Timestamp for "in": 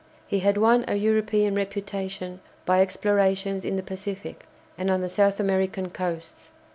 3.63-3.75